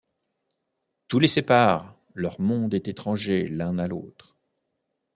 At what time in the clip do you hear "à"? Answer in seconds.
3.77-3.87